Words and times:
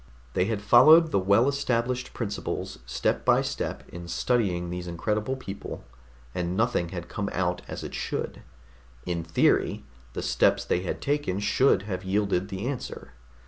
They 0.33 0.45
had 0.45 0.63
followed 0.63 1.11
the 1.11 1.19
well 1.19 1.47
established 1.47 2.11
principles 2.11 2.79
step 2.87 3.23
by 3.23 3.43
step 3.43 3.83
in 3.89 4.07
studying 4.07 4.71
these 4.71 4.87
incredible 4.87 5.35
people, 5.35 5.83
and 6.33 6.57
nothing 6.57 6.89
had 6.89 7.07
come 7.07 7.29
out 7.31 7.61
as 7.67 7.83
it 7.83 7.93
should. 7.93 8.41
In 9.05 9.23
theory, 9.23 9.85
the 10.13 10.23
steps 10.23 10.65
they 10.65 10.81
had 10.81 11.01
taken 11.03 11.39
should 11.39 11.83
have 11.83 12.03
yielded 12.03 12.49
the 12.49 12.65
answer. 12.65 13.11